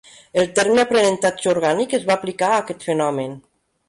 [0.43, 3.37] El terme "aprenentatge orgànic" es va aplicar a aquest fenomen.